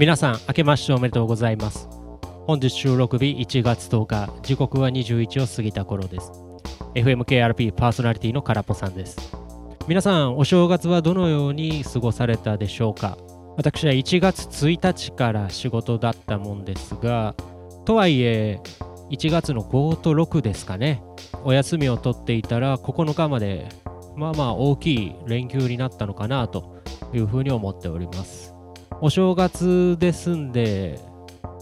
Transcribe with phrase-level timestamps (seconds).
[0.00, 1.86] 皆さん明けましておめでとうございます。
[2.46, 4.32] 本日収録日1月10日。
[4.42, 6.32] 時刻は21を過ぎた頃です。
[6.94, 9.18] FMKRP パーソナリティの空っぽさんです。
[9.86, 13.18] 皆さんお正月はどのように過ごされたでしょうか？
[13.58, 17.34] 私は1月1日から仕事だったもんですが
[17.84, 18.58] とはいえ
[19.10, 21.02] 1月の5と6ですかね。
[21.44, 23.68] お休みを取っていたら9日まで
[24.16, 28.54] まあまあ大きい連休になったのかなというふうに思っております。
[29.00, 31.00] お正月ですんで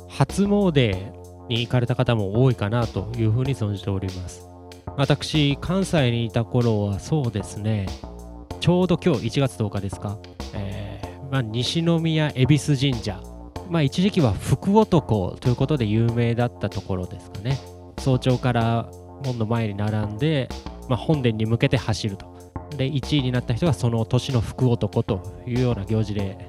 [0.09, 1.13] 初詣
[1.49, 4.47] に行かれた方も多いかなというふうに存じております。
[4.97, 7.87] 私関西にいた頃はそうですね。
[8.61, 10.19] ちょうど今日1月10日ですか、
[10.55, 13.21] えーまあ、西宮恵比寿神社。
[13.71, 17.59] まあ一時期は福男ということで有名だったところですかね。
[17.99, 18.89] 早朝から
[19.25, 20.49] 門の前に並んで、
[20.89, 22.27] まあ、本殿に向けて走ると。
[22.77, 26.48] で1位になった人がその年の福男というような行事で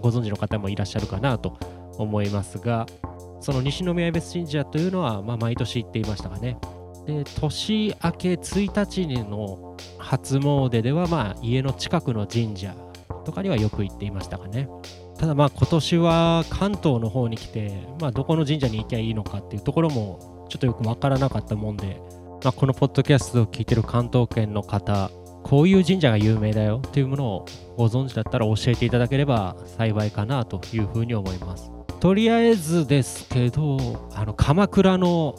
[0.00, 1.58] ご存知の方もいらっしゃるかなと
[1.98, 2.86] 思いますが
[3.40, 6.58] その西宮別神社というのは、まあ、毎年行っていましたがね。
[7.06, 12.74] で年明け1日の初詣では、まあ、家の近くの神社
[13.24, 14.68] とかにはよく行っていましたがね。
[15.18, 22.00] ただまあ今年は関東の方に来て、まあ、どこの神社に行きゃいいのかっていうところもちょっとよくわからなかったもんで、
[22.44, 25.10] まあ、このポッドキャストを聞いてる関東圏の方
[25.48, 27.46] こういう神社が有名だよっていうものを
[27.76, 31.72] ご存知だったら教えていただければ幸いかなというふうに思います。
[32.00, 33.78] とりあえずですけど、
[34.14, 35.34] あの鎌倉の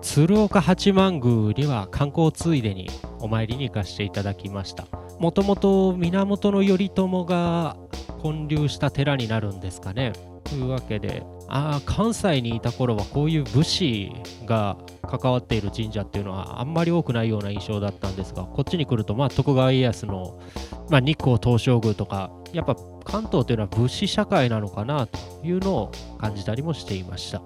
[0.00, 2.88] 鶴岡八幡宮には観光ついでに
[3.20, 4.86] お参りに行かせていただきました。
[5.20, 7.76] もともと源頼朝が
[8.22, 10.12] 建立した寺になるんですかね。
[10.54, 14.12] いうわけで、あ関西にいた頃はこういう武士
[14.46, 20.40] が関わっている神社っていうのはあんまり多くないような印象だったんですがこっちに来るとまあ徳川家康の、
[20.88, 22.74] まあ、日光東照宮とかやっぱ
[23.04, 27.42] 関東というのは武士社会なのかなというのを感じたりもしていました。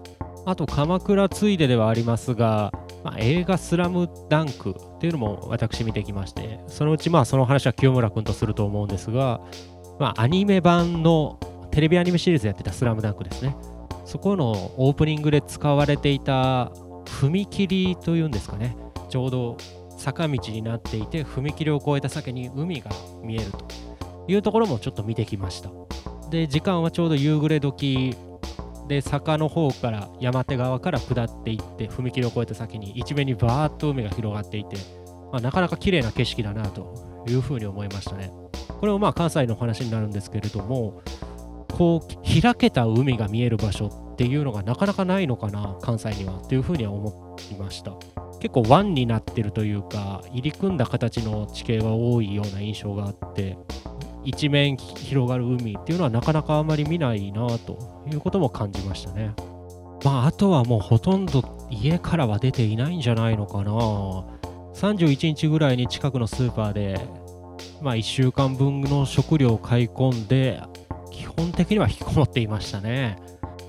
[0.48, 2.72] あと鎌倉ついでではありますが、
[3.02, 9.40] まあ、映画「スラムダンクっていうのも私見てきましてそのうちまあその話は清村君とすると思うんですが、
[9.98, 11.40] まあ、アニメ版の
[11.70, 13.56] テレビアニメシリーズやってた「スラムダンクですね。
[14.04, 16.70] そこのオープニングで使われていた
[17.04, 18.76] 踏切というんですかね。
[19.08, 19.56] ちょうど
[19.96, 22.90] 坂道になっていて踏切を越えた先に海が
[23.22, 23.58] 見えると
[24.28, 25.70] いうところもちょっと見てきました。
[26.30, 28.16] で時間はちょうど夕暮れ時
[28.88, 34.76] で坂の方から山手側から下っていって踏切を越えた先に一面にバーッと海が広がっていて、
[35.32, 38.30] まあ、なかなか綺麗な景色だなというふうに思いましたね。
[38.80, 41.00] これもまあ関西の話になるんですけれども
[41.76, 47.92] こう開けた海が見える場所っていうのがなかなかないのかな関西にはっていうふうには思いました。
[48.40, 53.58] 結構湾になってるというか入り組んだ形の地形が多いような印象があって
[54.24, 59.34] 一面広がる海っていうのはなかなかあまり見ないなということも感じましたね。
[60.02, 63.72] まああとはもうほとんど家からは出ていないんじゃないのかな。
[64.74, 67.00] 31日ぐらいに近くのスーパーで
[67.82, 70.60] まあ1週間分の食料を買い込んで
[71.16, 73.16] 基本的には引きこもっていましたね。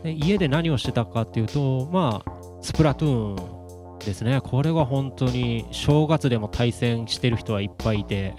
[0.04, 2.32] で家で何をしてたかっていうと、まあ、
[2.62, 4.42] スプラトゥーンですね。
[4.42, 8.36] これは本当に正月でも対戦してる人はいっぱいいて、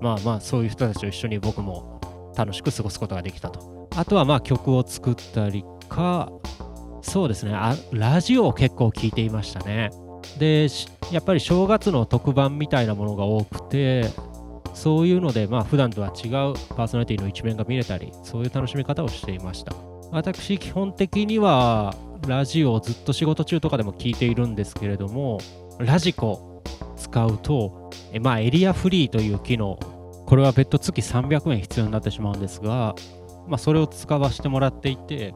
[0.00, 3.88] まあまあ、そういう人たちと一緒に僕も楽しく過ごすことができたと。
[3.96, 6.30] あとはまあ曲を作ったりか、
[7.02, 9.90] そうですねあ、ラジオを結構聞いていましたね。
[10.38, 10.68] で、
[11.10, 14.10] やっぱり正月の特番みたいなものが多くて、
[14.78, 16.30] そういうので、まあ普段とは違う
[16.76, 19.74] パーソナリティの一面が見れたり、そういう楽しみ方をしていました。
[20.12, 21.96] 私、基本的には
[22.28, 25.40] ラジオをずっと仕事中とかでも聞いているんですけれども、
[25.80, 26.62] ラジコ
[26.96, 27.90] 使うと、
[28.20, 29.78] まあエリアフリーという機能、
[30.26, 32.94] これは別途月300円必要になってしまうんですが、
[33.48, 35.34] まあ、それを使わせてもらっていて、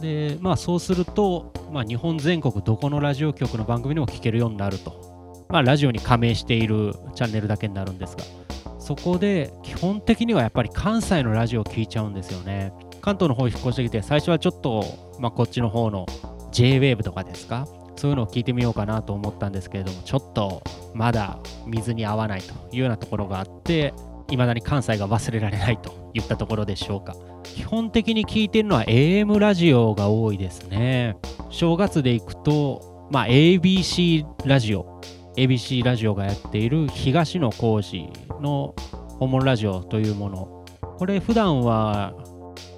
[0.00, 8.43] でまあ、そうすると、まあ、日本全国どこのラジオ局の番組でも聞けるようになると、まあ、ラジオに加盟しているチャンネルだけになるんですが、
[8.84, 12.70] そこで基本的にはやっぱり関西のラジオを聞いちゃうんですよね。
[13.00, 14.84] 関東の方に引っ越してきて、最初はちょっと、
[15.18, 16.04] まあ、こっちの方の
[16.52, 17.66] JWAVE とかですか、
[17.96, 23.94] そういうのを聞いてみようかなと思ったんですけれども、ちょっとまだ水に合わないというようなところがあって、
[24.30, 27.16] いまだに関西が忘れられないといったところでしょうか。
[27.42, 31.16] 基本的に聞いてるのは AM ラジオが多いですね。
[31.48, 35.00] 正月で行くと、まあ、ABC ラジオ
[35.36, 38.08] ABC ラジオがやっている東野幸治
[38.40, 38.74] の
[39.18, 40.64] 訪問ラジオというもの。
[40.98, 42.14] これ普段は、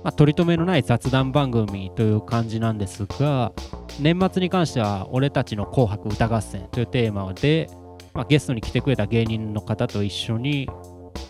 [0.03, 3.53] まあ、取り留めのない雑談番組という感じなんですが
[4.00, 7.69] 年末に関しては「俺たちの紅白歌合戦」というテーマで、
[8.14, 10.69] まあ、ゲストに来てくれた芸人の方と一緒に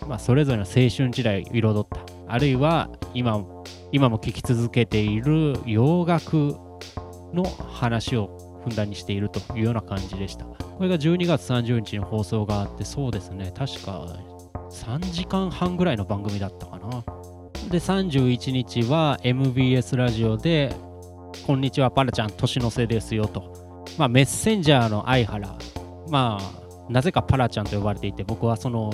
[0.07, 1.99] まあ、それぞれの青春時代を彩った。
[2.29, 3.43] あるいは今
[3.91, 6.57] 今も聴き続けている洋楽
[7.33, 8.36] の話を
[8.67, 10.45] ふんだんにしているというような感じでした。
[10.45, 13.53] これが12月30日に放送があってそうですね。
[13.55, 14.05] 確か
[14.69, 17.03] 3時間半ぐらいの番組だったかな。
[17.69, 20.75] で31日は MBS ラジオで
[21.45, 25.55] 「こんにちはパラちゃん年の瀬ですよ」と、まあ、メッセンジャーの相原。
[26.09, 28.91] まあなぜかパラちゃんと呼ばれていて僕はその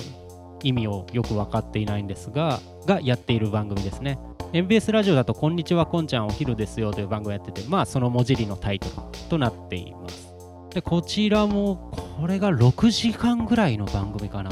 [0.63, 4.17] 意味をよく分かっていないんですががやっている番組ですね。
[4.53, 8.93] MBS ラジオだと「こんにちはこんちゃんお昼ですよ」という番組をやっててまあその文字りのタイトル
[9.27, 10.31] となっています。
[10.75, 14.51] でこちらもこれが6時間ぐらいの番組かな。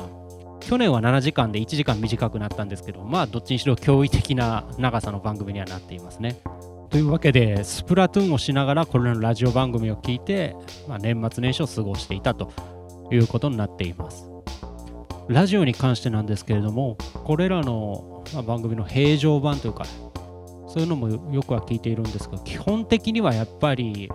[0.59, 6.39] 去年は7時間で1時間短くなったんですけどまあどっちにしろ驚異的な長さの番組にはなっていますね。
[6.89, 10.55] というわけでスプラトゥーンをしながらこれらのラジオ番組を聞いて、
[10.87, 12.51] まあ、年末年始を過ごしていたと
[13.11, 14.30] いうことになっています。
[15.31, 19.85] ラジオに関してなんですけれどもこれらの番組の平常版というか
[20.67, 24.09] そういうのもよくは聞いているんですが基本的にはやっぱり、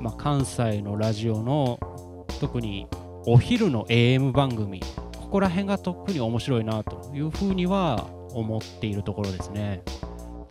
[0.00, 1.78] まあ、関西のラジオの
[2.40, 2.86] 特に
[3.26, 4.80] お昼の AM 番組
[5.18, 9.82] ここら辺が特に面白いなというふうには思っているところですね。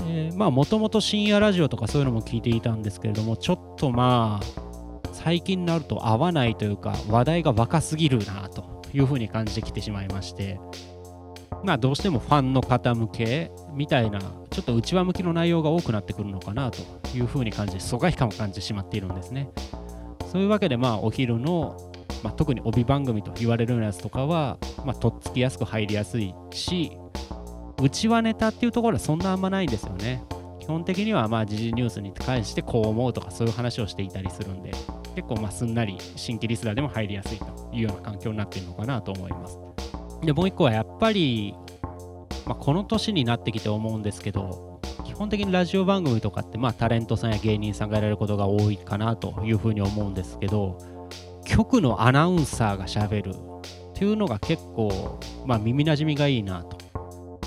[0.07, 10.59] えまあもともと深夜ラジオとかそういうのも聞いていたんですけれどもちょっとまあ最近になると合わないというか話題が若すぎるなというふうに感じてきてしまいまして
[11.63, 14.19] まあどうしてもファンの方向けみたいな
[14.49, 16.79] ちょっと内輪向きの内容が多くなってくるのかなと
[17.15, 19.49] いうふうに感じ疎外感を感じてしまっているんですね。
[20.31, 21.91] そういうわけでまあお昼の、
[22.23, 26.91] まあ、特に帯番組と言われるようなやつとかは、まあ、とっつきやすく入りやすいし
[27.81, 30.23] 内輪ネタっていうところはそんなあんまないんですよね。
[30.69, 34.69] 基本的にはまあ時事ニュースに関してこう思うとかそういう話をしていたりするんで
[35.15, 39.57] 結構まあすんなり新規リスナーでも入りやすいというような環境になっているのかなと思います。
[40.21, 41.55] でもう一個はやっぱり、
[42.45, 50.77] まあ、この年になってきて思うんですけど基本的にラジオ番組とかってまあタレントさんや芸人さんがやられることが多いかなというふうに思うんですけど
[51.45, 53.33] 局のアナウンサーがしゃべるっ
[53.95, 56.88] ていうのが結構、まあ、耳なじみがいいなと。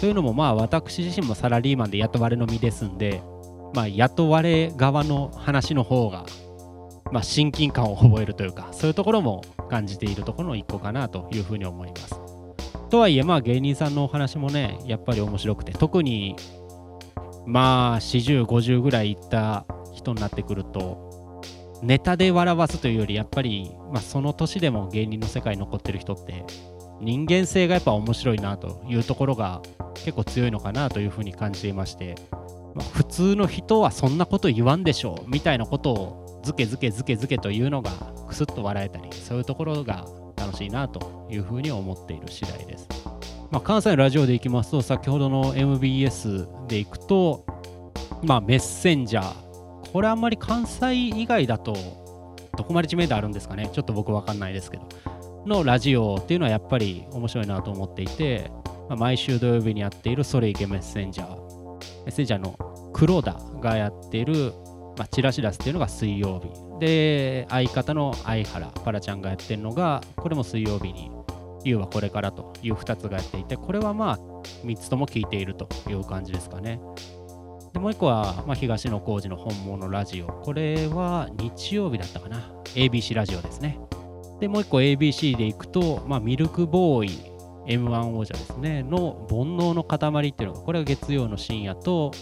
[0.02, 3.22] というのもまあ私自身もサラリーマンで雇われの身ですんで、
[3.72, 6.26] まあ、雇われ側の話の方が
[7.12, 12.18] まあ、親近感を覚えるというかそういうところも感じているところの一個かなというふうに思います。
[12.90, 16.34] とはいえまあ芸人さんのお話もねやっぱり面白くて特に
[17.46, 21.11] まあ4050ぐらいいった人になってくると
[21.82, 26.44] ネタで笑わすというよりやっぱり、まあ、その年でも芸人の世界に残ってる人って
[27.00, 29.60] 人間性がやっぱ面白いなというところが
[29.94, 32.14] 結構強いのかなというふうに感じていまして、
[32.74, 37.90] まあ、普通の人はそんなこと言わんでしょうみたいなことをズケズケズケズケというのが
[38.28, 40.06] クスッと笑えたりそういうところが
[40.36, 42.88] 楽しいなというふうに思っている次第です、
[43.50, 47.44] まあ、関西のラジオでいきますと先ほどの MBS でいくと
[48.22, 49.51] まあメッセンジャー
[49.92, 51.74] これあんまり関西以外だと
[52.56, 53.68] どこまで知名度あるんですかね？
[53.72, 54.88] ちょっと僕わかんないですけど。
[55.46, 58.52] のラジオっていうのはやっぱり面白いなと思っていて、
[58.88, 61.36] まあ、毎週土曜日にやっているそれいけメッセンジャー。
[62.04, 62.56] メッセンジャーの
[62.92, 64.52] 黒田がやっている
[64.96, 66.50] まあ、チラシ出すっていうのが水曜日。
[66.78, 71.10] で相方の相原パラちゃんがやってるのがこれも水曜日に
[71.64, 74.18] 「ゆうはこれから」という2つがやっていてこれはまあ
[74.66, 76.80] 3つとも聞いているという感じですかね。
[77.72, 80.26] でもう1個は、まあ、東野幸治の本物ラジオ。
[80.26, 82.52] これは日曜日だったかな。
[82.74, 83.78] ABC ラジオですね。
[84.40, 87.32] でもう1個 ABC でいくと、まあ、ミルクボーイ
[87.66, 88.82] M1 王者ですね。
[88.82, 92.12] の煩悩の塊っていうのがこれが月曜の深夜と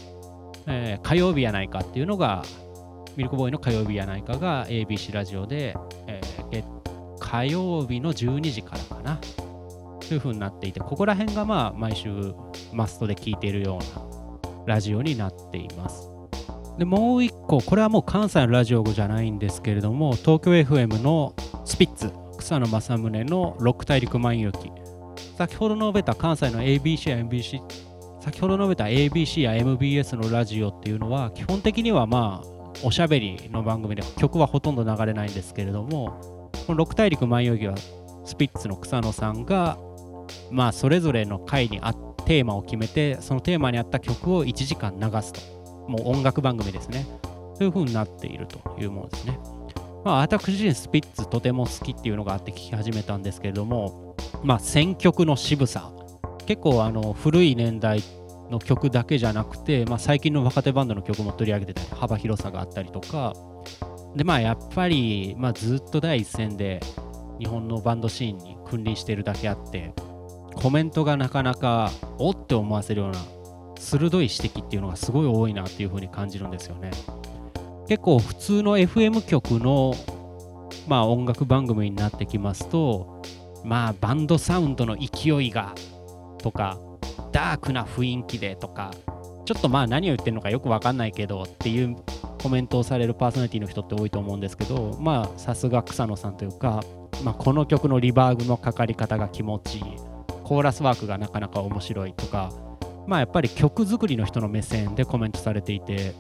[0.67, 2.43] えー、火曜日やないかっていうのが、
[3.17, 5.77] ミルクボーイの火曜日やないかが ABC ラジオで、
[6.07, 6.65] えー、
[7.19, 9.19] 火曜日の12時からかな。
[10.01, 12.35] という風になっていて、ここら辺がまあ毎週
[12.73, 14.10] マストで聴いているような
[14.71, 16.09] ラジオになっています。
[16.79, 21.35] で、もう一個、これはもう関西のラジオじゃないんですけれども、東京 FM の
[21.65, 24.71] スピッツ、草野正宗の六大陸万有記。
[25.37, 27.61] 先ほど述べた関西の ABC や MBC
[28.21, 37.75] 先ほど述べた ABC や MBS のラジオっていうのは基本的にはまあおしゃべりの番組で曲はほとんど流れないんですけれどもこの六大陸万葉儀は
[38.27, 39.79] スピッツの草野さんが
[40.51, 41.95] まあそれぞれの回にあ
[42.27, 45.41] テーマを決めてそのテーマに合った曲を1時間流すと。
[45.89, 47.07] もう音楽番組ですね。
[47.55, 49.39] そういう風になっているというものですね。
[50.05, 55.93] まあ私自身スピッツとても好きっていうのがあって聴き始めたんですけれどもまあ選曲の渋さ。
[56.47, 58.03] 結構あの古い年代
[58.51, 63.35] の曲だけじゃなくて、まあ、最近の若手バンドの曲も取り上げてたり幅広さがあったりとか。
[64.17, 66.81] でまあやっぱり、まあ、ずっと第一線で
[67.39, 69.95] 日本のバンドシーンに君臨してるだけあって
[70.55, 73.19] コメントがなかなかおって思わせるような
[73.79, 76.91] 鋭い指摘っていうのがすごい多いなっていう風に感じるんですよね。
[77.89, 79.95] 結構普通の FM 局の
[80.87, 83.23] まあ音楽番組になってきますと
[83.65, 85.75] まあバンドサウンドの勢いが
[86.39, 86.79] とか
[87.33, 88.93] ダークな雰囲気でとか
[89.45, 91.97] ちょっとまあ何を言ってるのかよく分かんないけどっていう
[92.41, 96.85] コメントをされるパーソナリティの人って多いと思うんですけどまあさすが草野さんというか、
[97.25, 99.83] まあ、この曲のリバーブのかかり方が気持ちいい
[100.51, 102.53] コーラスワークがなかなか面白いとか
[103.07, 106.13] まあやっぱり曲作りの人の目線でコメントされていて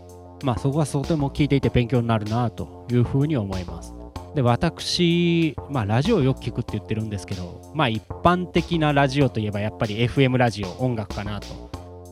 [0.44, 3.92] まあそこはとても聞いていて勉強になるなというふうに思います。
[4.36, 11.48] で私、まあ、ラジオをよく聞くって言ってるんですけど、まあ、一般的なラジオといえばやっぱり FM ラジオ音楽かなと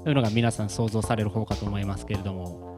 [0.05, 2.75] いうのが皆さん想像される方かと思いますけれども、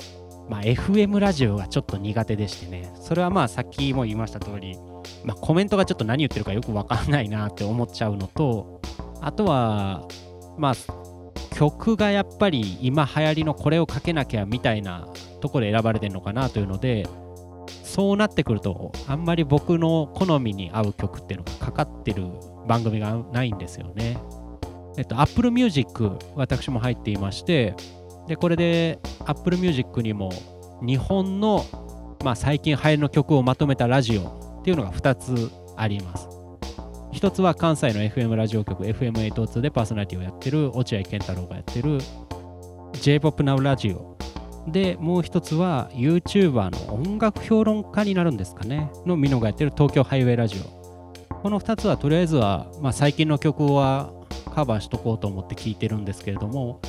[0.50, 2.92] まあ、FM ラジオがちょっと苦手でしてね。
[3.00, 4.76] それはまあさっきも言いました通り、
[5.24, 8.82] まあ、コメントがちょっと何言ってるかよく分かんないなって思っちゃうのと
[9.20, 10.06] あとは
[10.58, 10.74] まあ
[11.54, 15.08] 曲がやっぱり今流行りのこれをかけなきゃみたいな
[15.40, 17.06] とこで選ばれてるのかなというので
[17.84, 22.24] そうなってくるとあんまり僕の好みに合う曲っていうのがかかってる
[22.66, 24.16] 番組がないんですよね。
[24.96, 27.74] えっと、Apple Music 私も入っていまして
[28.26, 30.30] でこれで Apple Music にも
[30.82, 31.64] 日本の、
[32.24, 36.29] まあ、最近流行りの曲をまとめたラジオっていうのが2つあります。
[37.20, 41.98] 一つは関西の FM ラジオ局 FM802 でパーソナリティをやってる落合健太郎がやってる
[42.94, 44.16] J-POP Now ラジオ。
[44.66, 48.90] でもう一つは YouTuber の音楽評論家になるんですかね。
[49.04, 51.28] のミノがやってる東京ハイウェイラジオ。
[51.42, 54.14] この2つはとりあえずは、まあ、最近の曲は
[54.54, 56.80] カバーしとこうと思って聴いてるんですけれども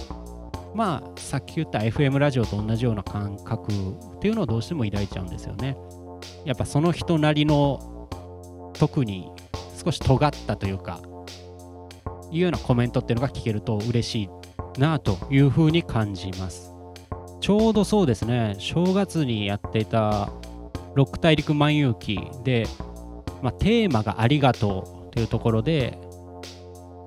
[0.73, 5.75] まあさっき言った FM ラジオと同じような感覚っていうのをどうしても抱いちゃうんですよね。
[6.45, 8.07] やっぱその人なりの
[8.73, 9.29] 特に
[9.83, 11.00] 少し尖ったというか
[12.31, 14.29] いうようなコメントっていうのが聞けると嬉しい
[14.79, 16.71] なというふうに感じます。
[17.41, 20.29] ちょうどそうですね正月にやっていた
[20.93, 22.67] ロック大陸万有記で、
[23.41, 25.97] まあ、テーマがありがとうというところで、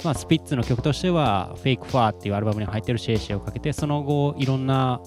[0.02, 5.00] まあ、スピッツの曲としては「フェイクファーっていうアルバムに入ってるシェイシェイをかけてその後いろんな、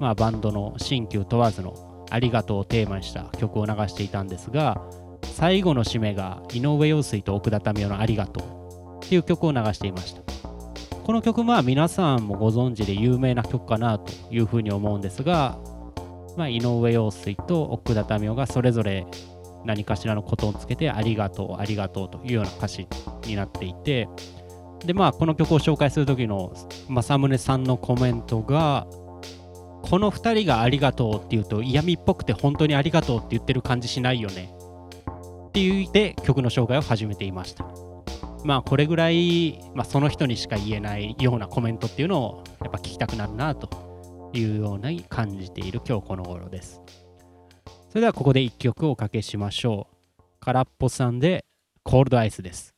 [0.00, 4.82] まあ、バンドの新旧問わずのありがとうをテーマにした曲を流していたんですが
[5.24, 8.44] 最後の締めが井上陽水と奥田民生のありがと
[9.00, 10.22] うっていう曲を流していました。
[11.04, 15.58] この曲は皆さんもご存知で有名な曲かなというふうに思うんですが、
[16.38, 19.06] まあ、井上陽水と奥田民生がそれぞれ
[19.66, 22.86] 何かしらのことをつけてありがとうありがとうというような歌詞
[23.26, 24.08] になっていて
[24.84, 26.54] でまあこの曲を紹介する時の
[26.88, 28.86] 政宗さんのコメントが
[29.82, 34.53] この2人がありがとうって言うと嫌味っぽくて本当にありがとうって言ってる感じしないよね。
[35.54, 37.64] って言って曲の紹介を始めていました。
[38.44, 46.80] まあこれぐらい、まあ、その人にしか言えないようなコメントっていうのをやっぱ聞きたくなるなというような感じている今日この頃です。
[47.88, 49.86] それではここで1曲をおかけしましょ
[50.18, 50.22] う。
[50.40, 51.44] 空っぽさんで
[51.84, 52.74] コールドアイスです。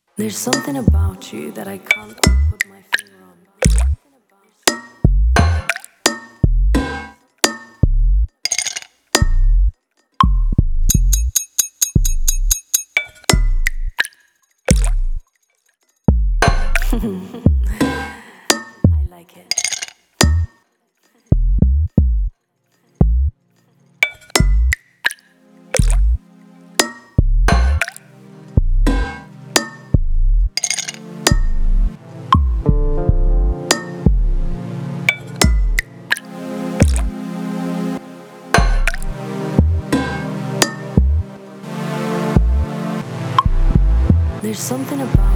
[44.56, 45.35] There's something about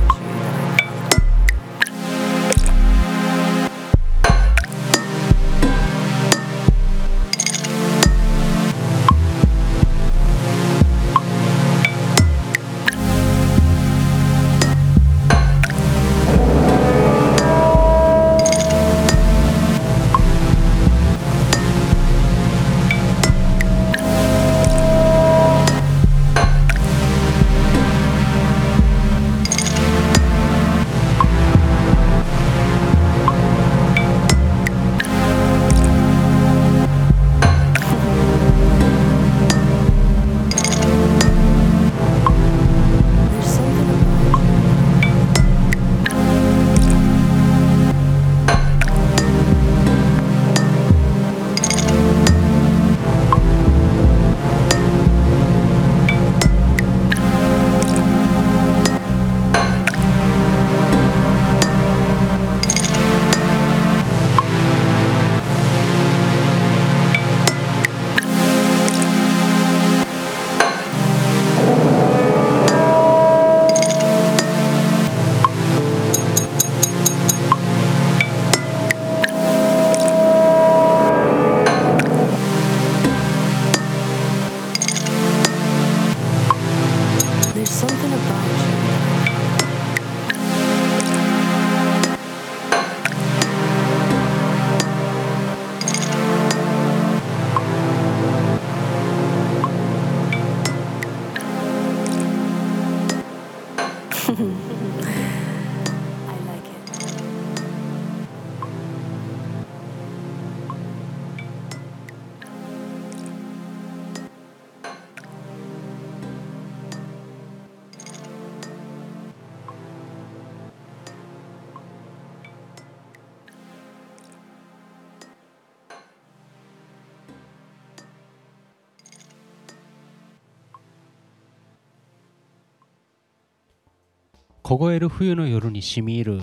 [134.71, 136.41] 凍える冬の夜に染み入る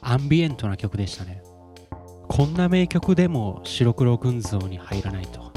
[0.00, 1.40] アンビエントな曲でしたね。
[2.26, 5.52] こんな名曲でも白黒群像に入らないと。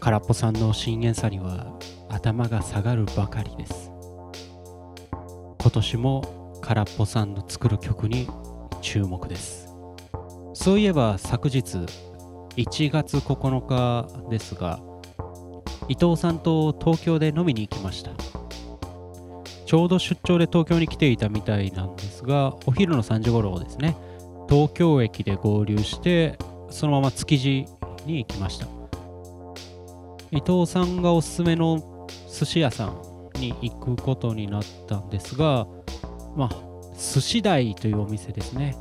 [0.00, 3.92] 空っぽさんの深淵さには頭が下がるばかりです。
[5.60, 8.26] 今年も空っぽさんの作る曲に
[8.80, 9.68] 注目です。
[10.54, 11.76] そういえば昨日
[12.56, 14.80] 1月9日ですが
[15.88, 18.29] 伊藤さんと東京で飲みに行きました。
[19.70, 23.96] ちょうど出張で東京に来ていたみたいなんですがお昼の3時頃ですね。
[24.48, 26.36] 東京駅で合流して
[26.70, 27.66] そのまま築地
[28.04, 28.66] に行きました。
[30.32, 35.68] 伊藤さんがおすすめの寿司屋さんに行くことになったんですが
[36.34, 36.56] まあ
[36.98, 38.76] 寿司台というお店ですね。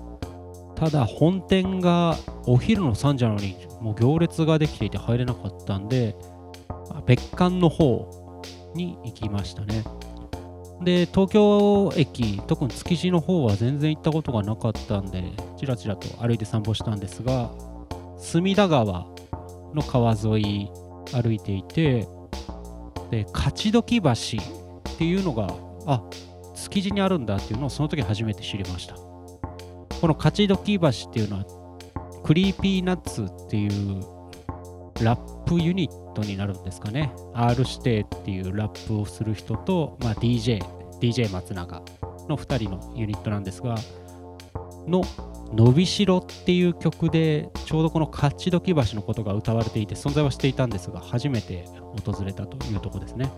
[0.73, 6.15] ただ本店がお昼の3時なのにもう行列ができていて入れなかったんで
[7.05, 8.33] 別館の方
[8.73, 9.83] に行きましたね。
[10.81, 15.23] で東京駅特に築地の方は全然行ったことがなかったんで
[15.57, 17.51] ちらちらと歩いて散歩したんですが
[18.17, 19.05] 隅田川
[19.73, 20.71] の川沿い
[21.11, 22.07] 歩いていて
[23.11, 25.47] で勝どき橋っていうのが
[25.85, 26.03] あ
[26.55, 28.95] 築地にあるんだっていうのをその時初めて知りました。
[28.95, 31.45] この勝どき橋っていうのは
[32.23, 34.18] Creepy Nuts っていう
[35.01, 37.13] ラップユニットになるんですかね。
[37.33, 40.61] R 指定っていうラップをする人と、まあ、DJ
[40.99, 41.81] DJ 松永
[42.27, 43.75] の2人のユニットなんですが
[44.87, 45.03] の
[45.53, 51.65] 「のびしろ」っていう曲でちょうどこの勝ちどき橋のことが歌われていて存在はしていたんですが初めて
[52.05, 53.31] 訪れたというとこですね。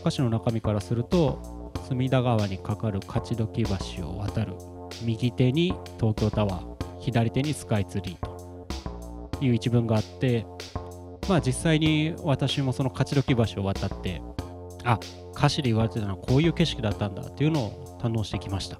[0.00, 3.64] 歌詞の中身からすると隅田川に架かる勝どき
[3.96, 4.54] 橋を渡る
[5.02, 6.66] 右手に東京タワー
[7.00, 10.46] 左手にスカイツリーという一文があって
[11.28, 14.22] まあ実際に私もその勝どき橋を渡って
[14.84, 14.98] あ
[15.36, 18.78] 歌詞で言われてたのはこういう景色だったんだっていうのを堪能してきました、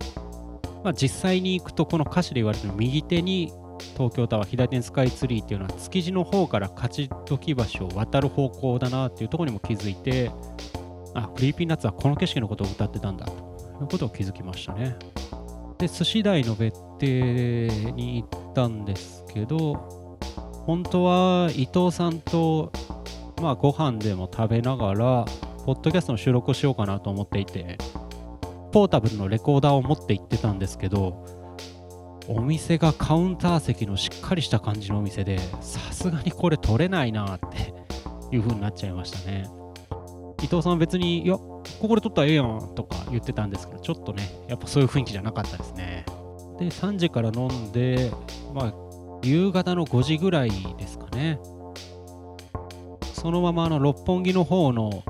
[0.82, 3.52] まあ、実際に行くとこの歌詞で言われてる右手に
[3.96, 10.30] 東京タワー左手にスカイツリーっていうのは築地の方から勝どき橋を渡る方向だなっていうところにも気づいて
[11.14, 13.32] あ Creepy Nuts はこの景色のことを歌ってたんだと
[13.80, 14.96] いうことを気づきましたね。
[15.78, 19.97] で寿司台の別邸に行ったんですけど
[20.68, 22.70] 本当は伊藤さんと
[23.40, 25.24] まあご飯でも食べながら
[25.64, 27.78] ポッドキャストの収録をしようかなと思っていて
[28.70, 31.24] ポータブルのレコーダーを持って行ってたんですけど
[32.28, 37.72] お店がカウンター席のしっかりした感じのお店でさすがにこれ取れないなって
[38.30, 39.48] いう風になっちゃいましたね
[40.42, 41.38] 伊藤さん別にいや
[41.80, 46.04] ここで撮ったらええやんとか言ってたんですけど、ちょっとね、やっぱそういう雰囲気じゃなかったですね。
[46.58, 48.10] で、3時から飲んで、
[48.52, 48.87] まあ、
[49.22, 51.38] 夕方の5時ぐらいですかね。
[53.14, 55.02] そのままあの六本木の方の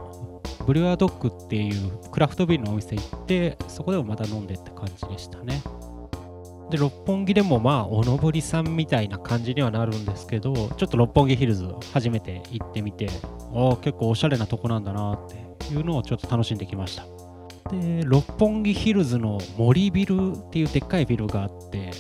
[0.67, 5.63] ブリュアドッグっていうクラフトビールのお店行って、そこでもまた飲んでって感じでしたね。
[6.71, 13.09] で、六本木でもまあ、おのぼりさんみたいな感じにはなるんですけど、ちょっと六本木ヒルズ初めて行ってみて、
[13.55, 17.07] ああ、結構おしゃれなとこなんだなっていうのをちょっと楽しんできました。
[17.71, 21.91] で、六本木ヒルズの森ビルっていうでっかいビルがあって、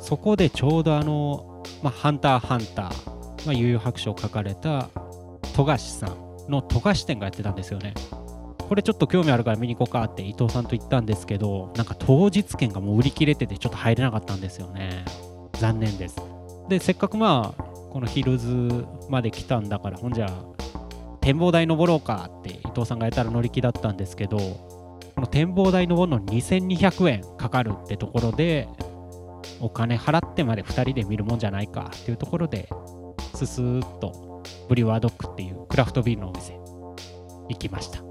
[0.00, 4.90] そこでちょうどあの、まあ、ハンターハンター、まあ、悠々白書を書かれた
[5.54, 7.94] 富樫さんの富樫店がやってたんですよね。
[8.58, 15.04] これちょっと興味あるから見に行こうかって伊藤さんと言ったんですけど、なんか当日券がもう売り切れててちょっと入れなかったんですよね。
[15.54, 16.16] 残念です。
[16.68, 20.28] で、せっかくまあ、このヒルズまで来たんだから、ほんじゃ
[21.28, 28.66] 展望台登ろうかって伊藤さんがやったら乗り気だったんですけどこの展望台登るのに2200円かかるってところで
[29.60, 32.68] お金払ってまで2人で見るもんじゃないかっていうところで
[33.34, 36.54] ススーッとブリュワードッグっていうクラフトビールのお店
[37.48, 38.02] 行きました。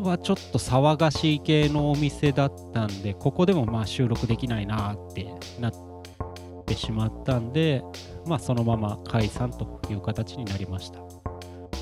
[0.00, 5.26] はちょっと騒がしい系のお店だったんでここでもまあ収録できないなって
[5.60, 5.72] なっ
[6.66, 7.82] てしまったんで
[8.26, 11.04] まあそのまま解散という形になりました。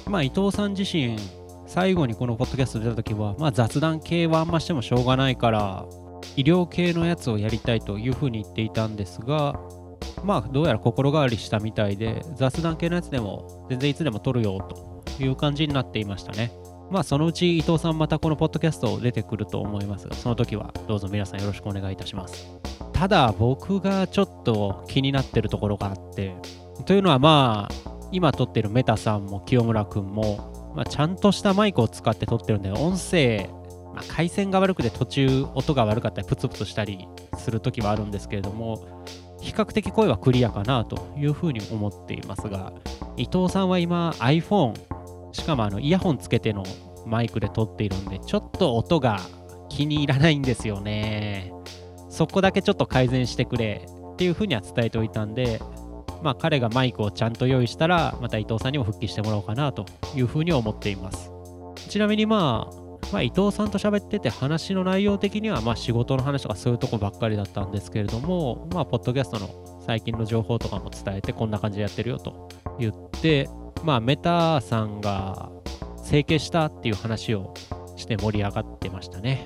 [0.09, 1.16] まあ、伊藤さん自身、
[1.66, 5.87] 最後にこのポッドキャスト出た時は、まあ、雑談系はあんましてもしょうがないから、
[6.36, 9.58] 医療系のやつをやりたいというふうに言っていたんですが、
[10.24, 16.52] まあ、どうやら心変わりしたみたいで、雑談系のやつでも全然いつでも撮るよという感じになっていましたね。
[16.90, 22.50] まあ、そのうち伊藤さんまたこのポッドキャスト出てくると思いますが、その時はどうぞ皆さんよろしくお願いいたします。
[22.92, 26.34] ただ、僕がちょっと気になってるところがあって、
[26.84, 27.74] というのはまあ、
[28.12, 33.48] 今撮ってるメタさんも清村くんも、まあ、ちゃんとしたマイクを使って撮ってるんで音声、
[33.94, 39.05] まあ、回線が悪くて途中音が悪かったりプツプツしたりする時はあるんですけれども
[39.40, 42.72] 比較的声はクリアかなというふうに思っていますが
[43.16, 44.74] 伊藤さんは今 iPhone
[45.33, 46.64] しかもあのイヤホンつけての
[47.07, 49.20] マイクで撮っているんでちょっと音が
[49.68, 51.52] 気に入らないんですよね。
[52.11, 55.61] そこだけちょっと改善してくれっていうふうには伝えておいたんで、
[56.22, 61.31] まあ、彼がマイクをちゃんと用意したら、また伊藤さんにも復帰してもらおうかなというふうに思っています。
[61.88, 73.48] ちなみにまあ、まあ、伊藤さんと喋ってて話の内容的にはま仕事の話とかそういうとこばっかりだったんですけれども、まあ、ポッドキャストの最近の情報とかも伝えてこんな感じでやってるよと言って、
[73.84, 75.50] まあ、メタさんが
[76.02, 77.54] 整形したっていう話を
[77.96, 79.44] して盛り上がってましたね。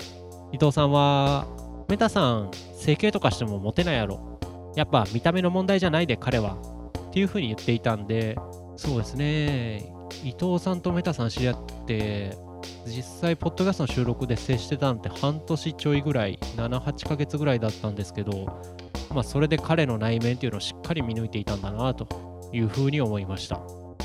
[0.51, 1.45] 伊藤さんは、
[1.87, 4.39] メタさん、整形とかしてもモテないやろ。
[4.75, 6.57] やっぱ見た目の問題じゃないで彼は。
[7.09, 8.37] っていうふうに言っていたんで、
[8.75, 9.91] そうですね。
[10.23, 12.37] 伊藤さんとメタさん知り合って、
[12.85, 18.45] 実際、ポッドキャストの収録で接してたんって半年ちょいぐらい、7、8ヶ月ぐらいだったんですけど、
[19.13, 23.59] まあ、それで彼の内面っていうのをしっかり見抜いていたんだなというふうに思いました。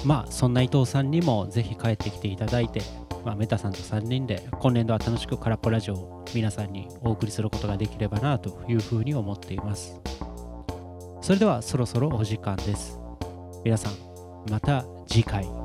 [0.04, 2.82] まあ、そんな伊藤さんにもぜひ帰ってきていただいて、
[3.24, 10.00] まあ、メタさんと3人で今年度は楽しく空っぽラジオを皆さんにお送りすることができればなというふうに思っています。
[11.20, 12.98] それではそろそろお時間です。
[13.64, 13.92] 皆さん、
[14.50, 15.61] また次回。